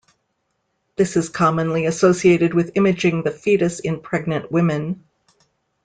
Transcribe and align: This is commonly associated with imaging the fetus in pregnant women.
This 0.95 1.15
is 1.15 1.29
commonly 1.29 1.85
associated 1.85 2.55
with 2.55 2.71
imaging 2.73 3.21
the 3.21 3.29
fetus 3.29 3.79
in 3.79 3.99
pregnant 3.99 4.51
women. 4.51 5.03